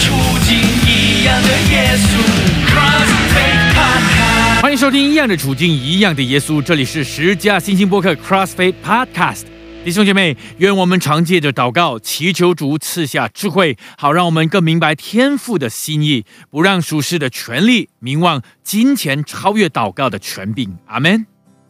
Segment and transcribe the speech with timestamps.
[0.00, 0.14] 处
[0.46, 2.18] 境，一样的耶稣。
[2.66, 9.42] Crossfade Podcast，欢迎收听《一样的处境，一样的耶稣》，这里是十架新兴播客 CrossFit Podcast。
[9.84, 20.78] 弟兄姐妹，愿我们常借着祷告，祈求主赐下智慧，好让我们更明白天父的心意，不让属世的权利、名望、金钱超越祷告的权柄。
[20.86, 21.26] 阿门。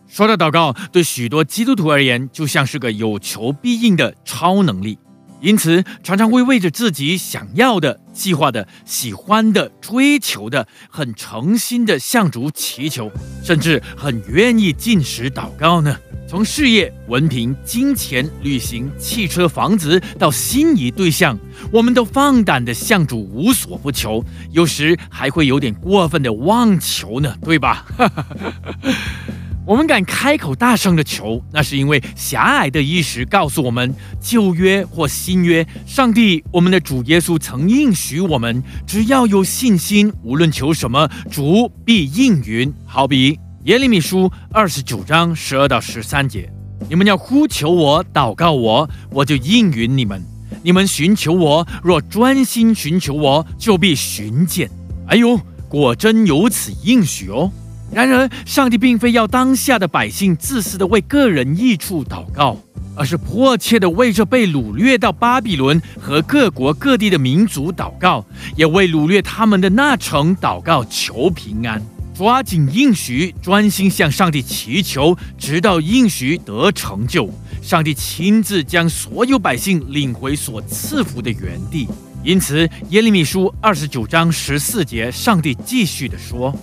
[0.07, 4.99] 说到祷告，对许多基督徒而言，就像是个有求必应的超能力。
[5.43, 13.11] 因此，常常会为着自己想要的、计划的、喜欢的、追求的，很诚心的向主祈求，
[13.43, 15.97] 甚至很愿意进食祷告呢。
[16.29, 21.39] 从事业、文凭、金钱、旅行、汽车、房子到心仪对象，
[21.71, 27.85] 我们都放胆的向主无所不求，有时还会有点过分的妄求呢，对吧？
[29.65, 42.73] 我们敢开口大声的求，那是因为狭隘的意识告诉我们，旧约或新约，上帝我们的主耶稣曾应许我们，只要有信心，无论求什么，主必应允。
[42.85, 46.51] 好比耶利米书二十九章十二到十三节，
[46.89, 50.21] 你们要呼求我，祷告我，我就应允你们。
[50.65, 54.69] 你们寻求我，若专心寻求我，就必寻见。
[55.07, 55.39] 哎呦，
[55.69, 57.51] 果真有此应许哦。
[57.93, 62.57] 然而，上帝并非要当下的百姓自私的为个人益处祷告，
[62.97, 68.25] 而是迫切的为这被掳掠到巴比伦和各国各地的民族祷告，
[68.57, 71.83] 也为掳掠他们的那城祷告求平安。
[72.15, 77.29] 抓紧应许，专心向上帝祈求，直到应许得成就。
[77.61, 81.87] 上帝亲自将所有百姓领回所赐福的原地。
[82.25, 86.55] 因此，耶利米书二十九章十四节，上帝继续的说。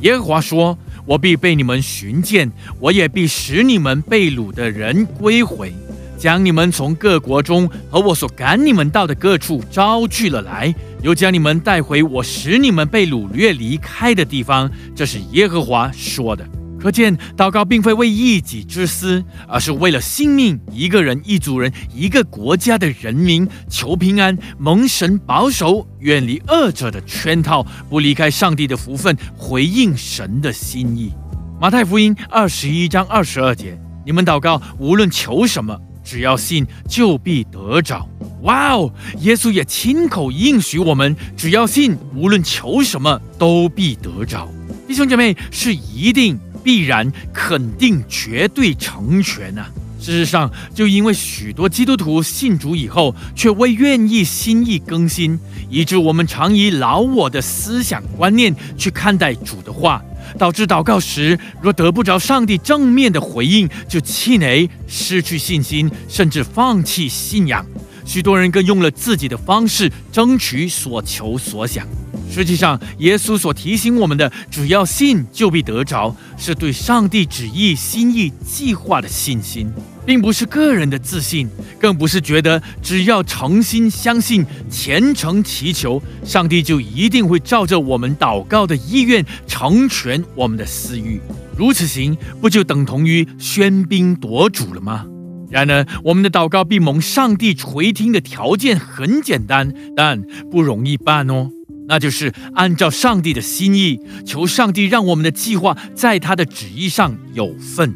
[0.00, 5.72] 耶和华说：“我必被你们寻见，我也必使你们被掳的人归回，
[6.18, 16.46] 将你们从各国中和我所赶你们到的各处招聚了来，又将你们带回我使你们被掳掠离开的地方。”这是耶和华说的。
[16.78, 31.12] 可见，祷告并非为一己之私，而是为了性命、一个人、一组人、一个国家的人民求平安、蒙神保守、远离恶者的圈套，不离开上帝的福分，回应神的心意。
[31.58, 38.06] 马太福音二十一章二十二节：你们祷告，无论求什么，只要信，就必得着。
[38.42, 38.92] 哇哦！
[39.22, 44.46] 耶稣也亲口应许我们，只要信，无论求什么，都必得着。
[44.86, 46.38] 弟兄姐妹，是一定。
[46.66, 49.66] 必然肯定绝对成全呐！
[50.00, 55.38] 事实上，就因为许多基督徒信主以后，却未愿意心意更新，
[55.70, 60.02] 以致我们常以老我的思想观念去看待主的话，
[60.36, 67.64] 导致祷告时若得不着上帝正面的回应，就气馁、失去信心，甚至放弃信仰。
[68.04, 71.86] 许多人更用了自己的方式争取所求所想。
[72.30, 79.72] 实际上，耶稣所提醒我们的，只要信就必得着，是对上帝旨意、心意、计划的信心，
[80.04, 81.48] 并不是个人的自信，
[81.80, 91.20] 更不是觉得只要诚心相信、虔诚祈求，上帝就一定会照着我们祷告的意愿成全我们的私欲。
[91.56, 95.06] 如此行，不就等同于喧宾夺主了吗？
[95.48, 101.50] 然而，我们的祷告必蒙上帝垂听的条件很简单，但不容易办哦。
[101.88, 107.94] 那就是按照上帝的心意，求上帝让我们的计划在他的旨意上有份。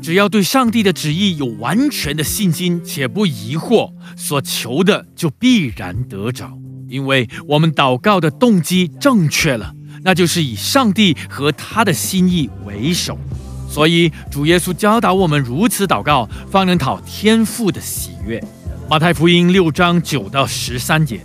[0.00, 6.58] 只要对上帝的旨意有完全的信心，且不疑惑，所求的就必然得着。
[6.88, 9.72] 因为我们祷告的动机正确了，
[10.02, 13.16] 那就是以上帝和他的心意为首。
[13.70, 18.42] 所以主耶稣教导我们如此祷告，方能讨天父的喜悦。
[18.90, 21.24] 马太福音六章九到十三节。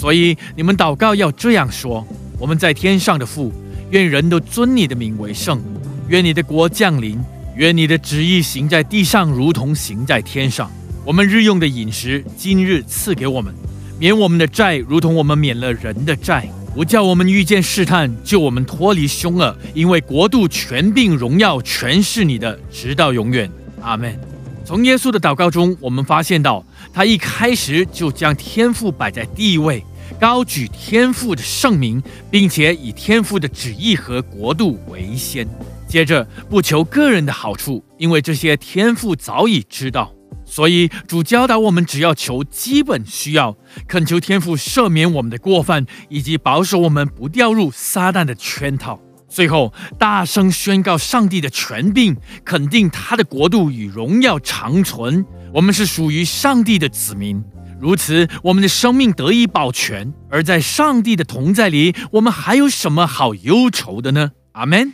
[0.00, 2.06] 所以你们祷告要这样说：
[2.38, 3.52] 我们在天上的父，
[3.90, 5.60] 愿人都尊你的名为圣，
[6.08, 7.22] 愿你的国降临，
[7.54, 10.70] 愿你的旨意行在地上，如同行在天上。
[11.04, 13.54] 我们日用的饮食，今日赐给我们，
[13.98, 19.54] 免我们的债，如同我们免了人的债，不叫我们遇见试探，救我们脱离凶恶。
[19.74, 23.50] 因为国度、权柄、荣耀，全是你的，直到永远。
[23.82, 24.18] 阿门。
[24.64, 29.84] 从耶稣的祷告中，我们发现到，他一开始就将天父摆在第一位。
[30.20, 35.48] 高举天父的圣名，并且以天父的旨意和国度为先。
[35.88, 40.12] 接着不求个人的好处，因为这些天父早已知道。
[40.44, 43.56] 所以主教导我们，只要求基本需要，
[43.88, 49.00] 恳求天父赦免我们的过犯，以及保守我们不掉入撒旦的圈套。
[49.28, 55.24] 最后大声宣告上帝的权柄，肯定他的国度与荣耀长存。
[55.54, 57.42] 我们是属于上帝的子民。
[57.80, 60.12] 如此，我们的生命得以保全。
[60.30, 64.32] 而在上帝的同在里，我们还有什么好忧愁的呢？
[64.52, 64.92] 阿门。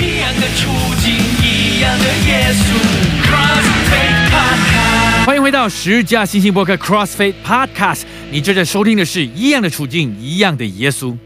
[0.00, 0.68] 一样的处
[1.00, 2.76] 境，一样的耶稣。
[5.24, 8.02] 欢迎回到十架新星博客 CrossFit Podcast。
[8.30, 11.16] 你正在收听的是一样的处境，一样的耶稣。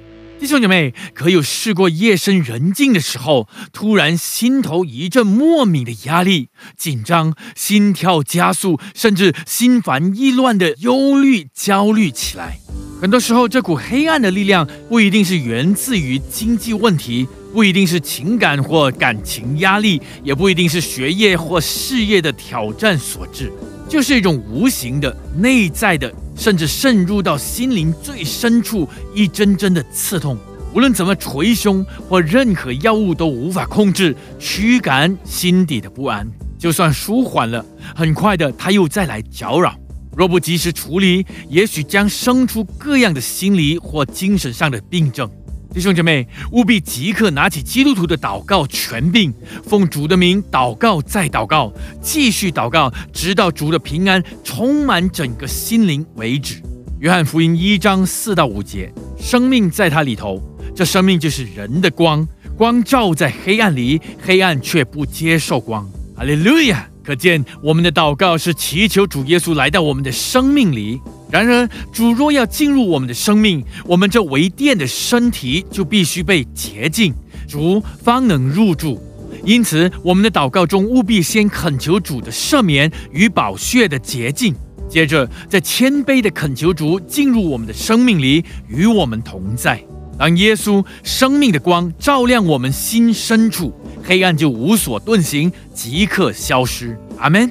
[0.41, 6.49] 弟兄姐妹，可有试过夜深人静的时候，突然心头一阵莫名的压力、
[6.79, 12.59] 紧张、心跳加速，甚至心烦意乱的忧虑、焦虑起来？
[13.03, 23.53] 很多时候，这股黑暗的力量不一定是源自于经济问题，不一定是情感或感情压力，也不一定是学业或事业的挑战所致，
[23.89, 30.39] 就是一种无形的、内在的，甚至渗入到心灵最深处一针针的刺痛。
[30.73, 36.25] 无论怎么捶胸，或任何药物都无法控制，驱赶心底的不安。
[36.57, 37.65] 就算舒缓了，
[37.97, 39.75] 很快的它又再来搅扰。
[40.17, 45.29] 若不及时处理，也许将生出各样的心理或精神上的病症。
[45.73, 49.33] 弟兄姐妹，务必即刻拿起基督徒的祷告权柄，
[49.63, 51.73] 奉主的名祷告，再祷告，
[52.03, 56.61] 继续祷告，直到主的平安充满整个心灵为止。
[56.99, 60.43] 约翰福音一章四到五节：生命在他里头，
[60.75, 62.27] 这生命就是人的光，
[62.57, 65.89] 光照在黑暗里，黑暗却不接受光。
[66.17, 66.90] 哈利路亚！
[67.03, 71.01] 可见我们的祷告是祈求主耶稣来到我们的生命里。
[71.31, 77.15] 然而，主若要进入我们的生命，我们这为殿的身体就必须被洁净，
[77.49, 79.01] 主方能入住。
[79.45, 84.55] 因此，我们的祷告中务必先恳求主的赦免与宝血的洁净，
[84.89, 89.83] 接着再谦卑的恳求主进入我们的生命里，与我们同在。
[90.21, 93.73] 当耶稣生命的光照亮我们心深处，
[94.05, 96.95] 黑暗就无所遁形，即刻消失。
[97.17, 97.51] 阿门。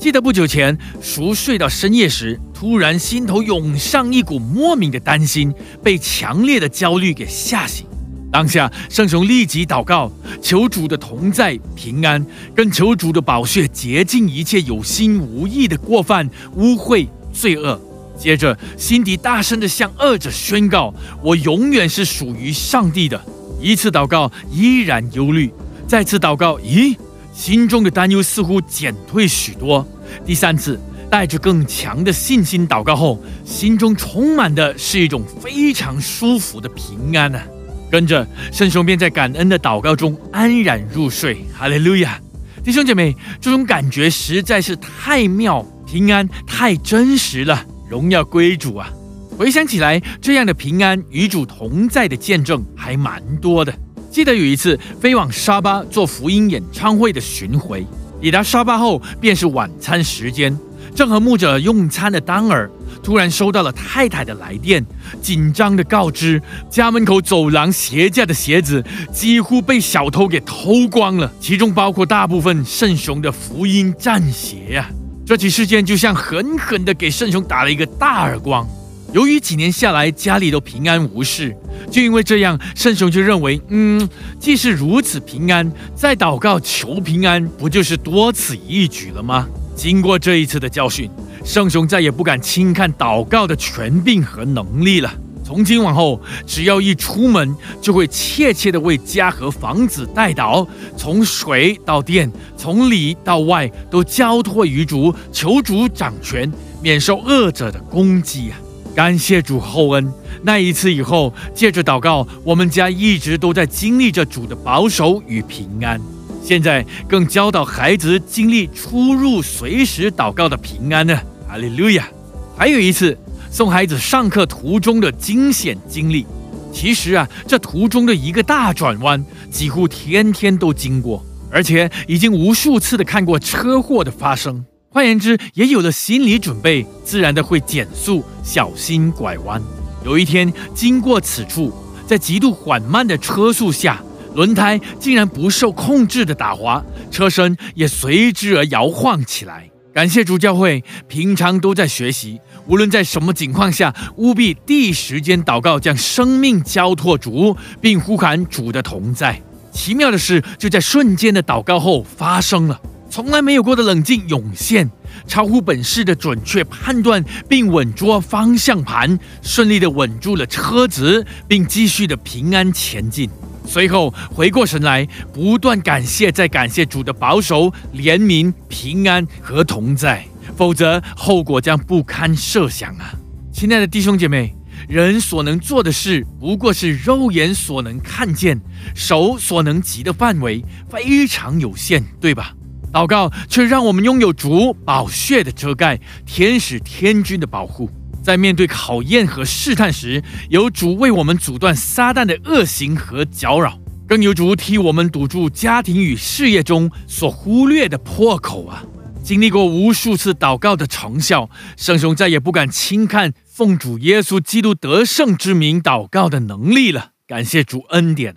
[0.00, 7.86] 记得不久前熟睡到深夜时，突然心头涌上一股莫名的担心，被强烈的焦虑给吓醒。
[8.32, 10.10] 当下圣雄立即祷告，
[10.42, 17.80] 求主的同在平安，跟求主的宝血洁净一切有心无意的过犯、污秽、罪恶。
[18.18, 20.92] 接着，辛迪大声地向二者宣告
[21.22, 23.20] ：“我永远是属于上帝的。”
[23.62, 25.52] 一次祷告依然忧虑，
[25.86, 26.96] 再次祷告，咦，
[27.32, 29.86] 心中的担忧似乎减退许多。
[30.26, 30.78] 第三次，
[31.10, 37.42] 带着更强的信心祷告后，心中充满的是一种非常舒服的平安啊！
[37.90, 41.38] 跟着圣雄便在感恩的祷告中安然入睡。
[41.56, 42.20] 哈利路亚！
[42.62, 47.64] 弟兄姐妹，这种感觉实在是太妙，平安太真实了。
[47.88, 48.90] 荣耀归主啊！
[49.36, 53.72] 回想起来，这样的平安与主同在的见证还蛮多的。
[54.10, 57.86] 记得有一次飞往沙巴做福音演唱会的巡回，
[58.20, 60.58] 抵达沙巴后便是晚餐时间，
[60.94, 62.68] 正和牧者用餐的当儿，
[63.02, 64.84] 突然收到了太太的来电，
[65.22, 74.90] 紧张的告知家门口走廊鞋架的鞋子几乎被小偷给偷光了，其中包括大部分圣雄的福音战鞋呀。
[75.28, 78.66] 这起事件就像狠狠地给圣雄打了一个大耳光。
[79.12, 81.54] 由于几年下来家里都平安无事，
[81.90, 84.08] 就因为这样，圣雄就认为，嗯，
[84.40, 89.46] 既是如此平安，再祷告求平安，不就是多此一举了吗？
[89.76, 91.10] 经过这一次的教训，
[91.44, 95.12] 圣雄再也不敢轻看祷告的权柄和能力了。
[95.48, 106.52] 从今往后，只要一出门，就会切切的为家和房子代祷，从水到电，从里到外，都交托于主，求主掌权，
[106.82, 108.60] 免受恶者的攻击啊！
[108.94, 110.12] 感谢主厚恩。
[110.42, 115.98] 那一次以后，借着祷告，我们家一直都在经历着主的保守与平安。
[116.44, 121.18] 现在更教导孩子经历出入随时祷告的平安呢！
[121.48, 122.06] 哈利路亚！
[122.54, 123.16] 还有一次。
[123.50, 126.26] 送孩子上课途中的惊险经历，
[126.72, 134.64] 其实啊，这途中的一个大转弯，几乎天天都经过，而且已经无数次的看过车祸的发生。
[134.90, 139.60] 换言之，也有了心理准备，自然的会减速，小心拐弯。
[140.04, 141.72] 有一天经过此处，
[142.06, 144.00] 在极度缓慢的车速下，
[144.34, 149.68] 轮胎竟然不受控制的打滑，车身也随之而摇晃起来。
[149.92, 159.40] 感谢主教会，平常都在学习，无论在什么情况下，务必第一时间祷告，将生命交托主，并呼喊主的同在。
[159.72, 164.90] 奇妙的事就在瞬间的祷告后发生了，从来没有过的冷静涌现，
[165.26, 173.30] 超乎本事的准确判断，并稳捉方向盘，顺利的稳住了车子，并继续的平安前进。
[173.68, 183.12] 随后回过神来，不断感谢，再感谢主的保守、怜悯、平安和同在，否则后果将不堪设想啊！
[183.52, 184.54] 亲爱的弟兄姐妹，
[184.88, 188.58] 人所能做的事，不过是肉眼所能看见、
[188.94, 192.54] 手所能及的范围，非常有限，对吧？
[192.90, 197.90] 祷告却让我们拥有主宝血的遮盖，天使天军的保护。
[198.28, 208.84] 在面对考验和试探时，有主为我们阻断撒旦的恶行和搅扰，更有主替我们堵住家庭与事业中所忽略的破口啊！
[209.22, 217.12] 经历过无数次祷告的成效，圣雄再也不敢轻看奉主耶稣基督得胜之名祷告的能力了。
[217.26, 218.36] 感谢主恩典。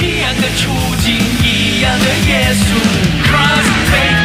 [0.00, 0.70] 一样的处
[1.02, 2.76] 境，一样的耶稣
[3.26, 4.17] ，Crossfade。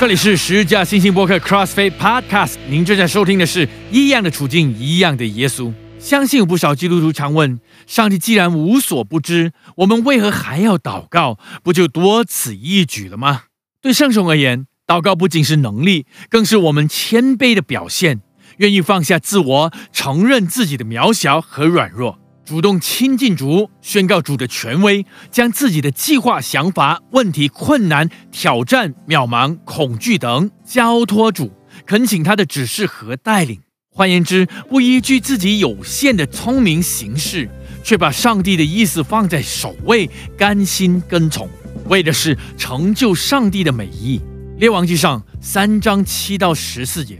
[0.00, 5.74] 这里是十架新星播客 CrossFit Podcast，您正在收听的是一样的处境，一样的耶稣。
[5.98, 11.38] 相信有不少基督徒常问：上帝既然无所不知，我们为何还要祷告？
[11.62, 13.42] 不就多此一举了吗？
[13.82, 18.22] 对圣雄而言，祷告不仅是能力，更是我们谦卑的表现，
[18.56, 22.18] 愿意放下自我，承认自己的渺小和软弱。
[22.50, 31.52] 主动亲近主，宣告主的权威，将自己的计划、想法、问题、困难、挑战、渺茫、恐惧等交托主，
[31.86, 33.60] 恳请他的指示和带领。
[33.88, 37.48] 换言之，不依据自己有限的聪明行事，
[37.84, 41.48] 却把上帝的意思放在首位，甘心跟从，
[41.86, 44.20] 为的是成就上帝的美意。
[44.58, 47.16] 列王记上三章七到十四节，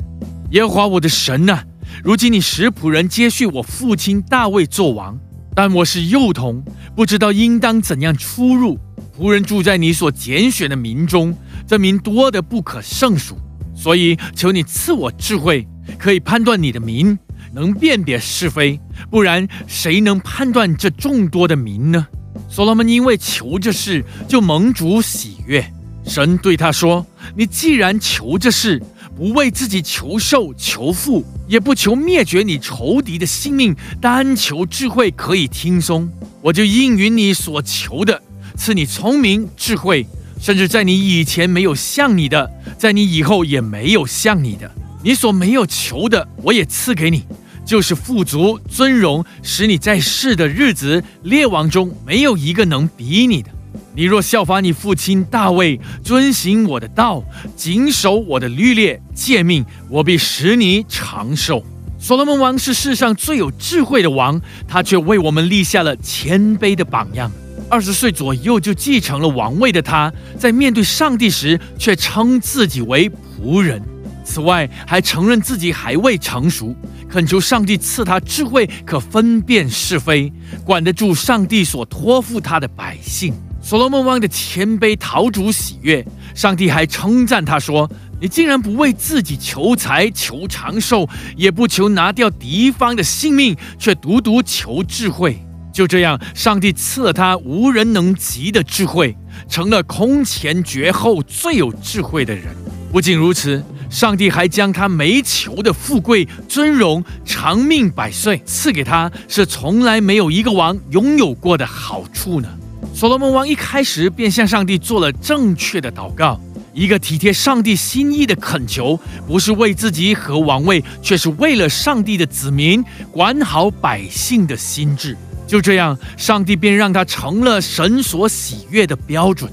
[0.50, 1.62] 耶和华我的神呐、
[2.02, 5.18] 如今你使仆人接续我父亲大卫做王，
[5.54, 6.62] 但我是幼童，
[6.96, 8.78] 不知道应当怎样出入。
[9.18, 13.36] 仆人住在你所拣选的民中，这民多得不可胜数，
[13.74, 15.66] 所以求你赐我智慧，
[15.98, 17.18] 可以判断你的民，
[17.52, 18.80] 能辨别是非。
[19.10, 22.06] 不然，谁能判断这众多的民呢？
[22.48, 25.64] 所罗门因为求这事，就蒙主喜悦。
[26.02, 27.06] 神对他说
[27.36, 28.82] ：“你既然求这事，
[29.20, 36.10] 不为自己求寿求富，也不求灭绝你仇敌的性命，单求智慧可以轻松，
[36.40, 38.22] 我就应允你所求的，
[38.56, 40.06] 赐你聪明智慧，
[40.40, 44.74] 甚至在你以前没有像你的，在你以后也没有像你的。
[45.04, 47.24] 你所没有求的，我也赐给你，
[47.66, 53.50] 就是富足尊荣，使你在世的日子，列王中没有一个能比你的。”
[53.92, 57.22] 你若效法你父亲大卫，遵行我的道，
[57.56, 61.64] 谨守我的律例诫命，我必使你长寿。
[61.98, 67.30] 所罗门王是世上最有智慧的王，他却为我们立下了谦卑的榜样。
[67.68, 73.82] 二十岁左右就继承了王位的他，在面对上帝时，却称自己为仆人。
[74.24, 76.74] 此外，还承认自己还未成熟，
[77.08, 80.32] 恳求上帝赐他智慧，可分辨是非，
[80.64, 83.34] 管得住上帝所托付他的百姓。
[83.70, 87.88] 所罗门王的谦卑陶主喜悦，上帝还称赞他说
[88.20, 95.38] ：“你竟然不为自己求财、求长寿，也不求拿掉敌方的性命，却独独求智慧。”
[95.72, 99.16] 就这样，上帝赐了他无人能及的智慧，
[99.48, 102.46] 成了空前绝后最有智慧的人。
[102.90, 112.48] 不仅如此，上帝还将他没求的富贵、尊荣、长命百岁赐给他，是从来没有一个王拥有过的好处呢。
[112.94, 116.40] 所罗门王一开始便向上帝做了正确的祷告，
[116.72, 125.16] 一个体贴上帝心意的恳求，不是为自己和王位，却是为了上帝的子民，管好百姓的心智。
[125.46, 129.50] 就这样，上帝便让他成了神所喜悦的标准。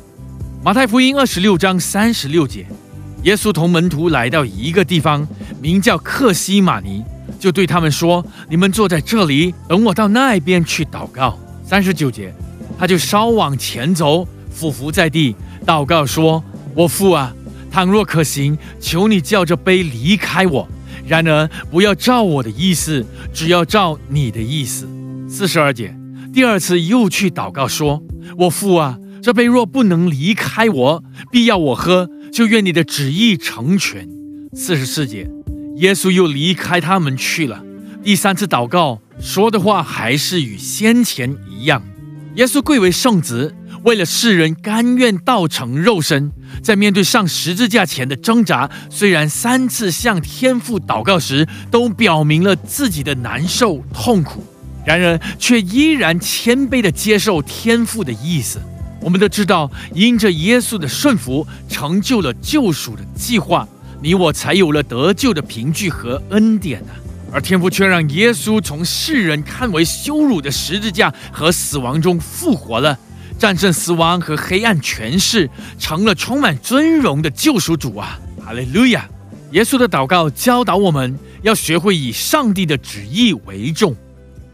[0.64, 2.66] 马太福音二十六章三十六节，
[3.24, 5.28] 耶稣同门徒来到一个地方，
[5.62, 7.04] 名叫克西马尼，
[7.40, 12.34] 就对他们说：“你们坐在这里，等我到那边去祷告。”三十九节。
[12.78, 16.44] 他就稍往前走，俯伏在地，祷告说
[16.76, 17.34] ：“我父啊，
[17.72, 20.68] 倘若可行，求你叫这杯离开我；
[21.08, 24.88] 然而不要照我的意思，只要照你的意思。”
[25.30, 25.96] 四十二节，
[26.34, 28.04] 第二次又去祷告说
[28.38, 34.08] ：“我父啊，这杯若不能离开我，必要我喝，就愿你的旨意成全。”
[34.54, 35.30] 四十四节，
[35.78, 37.64] 耶稣又离开他们去了。
[38.04, 41.84] 第三次祷告说的话还是与先前一样。
[42.38, 54.46] 耶稣贵为圣子，为了世人甘愿道成肉身，在面对上十字架前的挣扎，虽然三次向天父祷告时都表明了自己的难受痛苦，
[54.86, 58.62] 然而却依然谦卑地接受天父的意思。
[59.02, 63.68] 我们都知道，因着耶稣的顺服，成就了救赎的计划，
[64.00, 66.94] 你我才有了得救的凭据和恩典啊。
[67.32, 72.98] 而天父却让耶稣从世人看为羞辱的十字架和死亡中复活了，
[73.38, 78.20] 战胜死亡和黑暗权势，成了充满尊荣的救赎主啊！
[78.44, 79.10] 哈利路亚！
[79.52, 83.96] 耶稣的祷告教导我们要学会以上帝的旨意为重。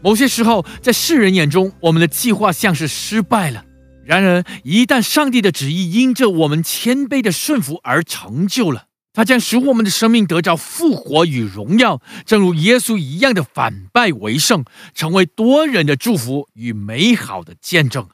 [0.02, 3.64] 某些时候，在世人眼中，我们的计划像是失败了。
[4.04, 8.84] 然而，一旦上帝的旨意因着我们谦卑的顺服而成就了，
[9.16, 18.08] 他将使我们的生命得着复活与荣耀，正如耶稣一样的反败为胜，成为多人的祝福与美好的见证。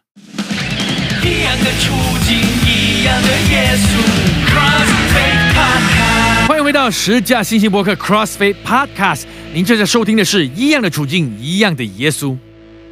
[1.24, 1.94] 一样的处
[2.26, 3.96] 境，一样的耶稣
[4.50, 6.46] ，CrossFit Podcast。
[6.46, 9.22] 欢迎回到十架新型博客 CrossFit Podcast，
[9.54, 12.36] 您正在收听的是一样的处境，一样的耶稣。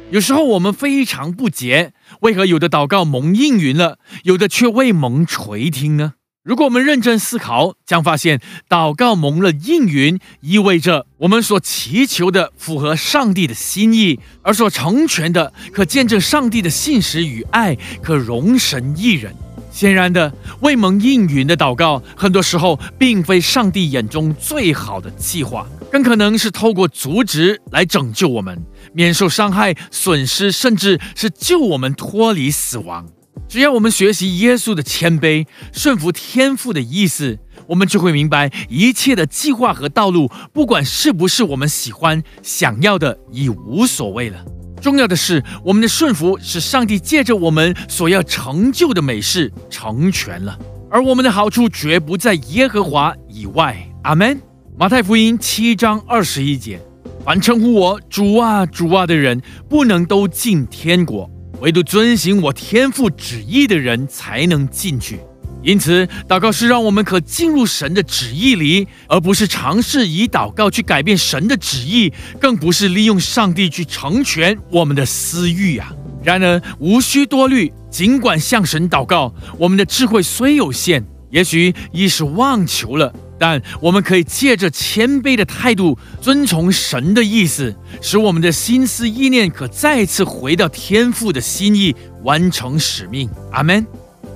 [0.09, 6.13] 有时候我们非常不解，为何有的祷告蒙应允了，有的却未蒙垂听呢？
[6.49, 19.31] 如果我们认真思考，将发现祷告蒙了应允，意味着我们所祈求的符合上帝的心意，而所成全的可见证上帝的信实与爱，可容神一人。
[19.71, 28.59] 显然的，未蒙应允的祷告，很多时候并非上帝眼中最好的计划，更可能是透过阻止来拯救我们，
[28.91, 33.05] 免受伤害、损失，甚至是救我们脱离死亡。
[33.49, 44.45] 只要我们学习耶稣的谦卑，顺服天父的意思，我们就会明白一切的计划和道路，不管是不是我们喜欢、想要的，已无所谓了。
[44.79, 50.55] 重要的是，我们的顺服使上帝借着我们所要成就的美事成全了，
[50.91, 53.75] 而我们的好处绝不在耶和华以外。
[54.03, 54.39] 阿门。
[54.77, 56.79] 马太福音七章二十一节：
[57.25, 61.29] 凡称呼我主啊、主啊的人，不能都进天国，
[61.61, 65.19] 唯独遵行我天父旨意的人才能进去。
[65.61, 75.91] 因此，祷告是让我们可进入神的旨意里，而不是尝试以祷告去改变神的旨意，更不是利用上帝去成全我们的私欲啊！
[76.23, 93.29] 然而，无需多虑，尽管向神祷告，我们的智慧虽有限，也许一时忘求了，但我们可以借着谦卑的态度，遵从神的意思，使我们的心思意念可再次回到天父的心意，完成使命。
[93.51, 93.85] 阿门。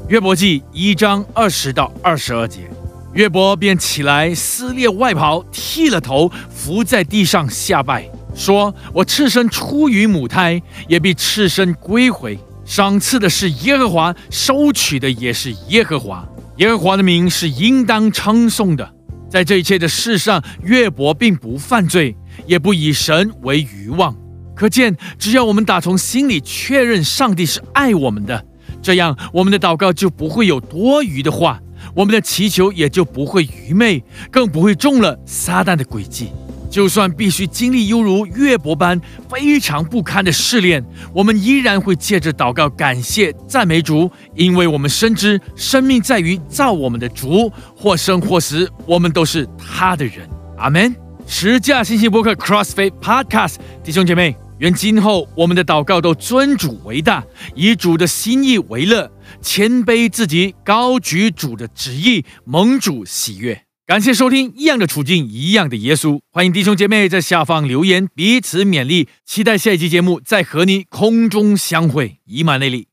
[0.10, 2.69] 约伯记一章二十到二十二节，
[3.13, 12.38] 约伯便起来撕裂外袍，剃了头，伏在地上下拜，说：“我赤身出于母胎，也必赤身归回。
[12.65, 16.25] 赏赐的是耶和华，收取的也是耶和华。
[16.58, 18.93] 耶和华的名是应当称颂的。
[19.34, 22.15] 在这一切的事上，约伯并不犯罪，
[22.46, 24.15] 也不以神为愚妄。
[24.56, 28.46] 可见，只要我们打从心里确认上帝是爱我们的。”
[28.80, 31.60] 这样，我们的祷告就不会有多余的话，
[31.96, 36.28] 我们的祈求也就不会愚昧，更不会中了撒旦的诡计。
[36.73, 40.83] 就算必须经历犹如约伯般非常不堪的试炼，
[41.13, 50.27] 我们依然会借着祷告感谢赞美主，因为我们深知生命在于造我们的主，或生或死，我们都是他的人。
[50.57, 50.95] 阿门。
[51.27, 54.36] 十架信息博客 CrossFit Podcast，弟兄姐妹。
[54.57, 59.12] 愿今后我们的祷告都尊主为大，以主的心意为乐，
[59.43, 63.62] 谦卑自己，高举主的旨意，蒙主喜悦。
[63.86, 66.22] 感谢收听一样的处境，一样的耶稣。
[66.32, 69.10] 欢迎弟兄姐妹在下方留言，彼此勉励。
[69.26, 72.19] 期待下一期节目再和你空中相会。
[72.26, 72.88] 以马内利。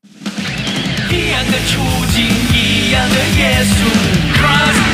[1.08, 1.80] 一样的处
[2.12, 3.86] 境，一样的耶稣
[4.34, 4.89] ，Cross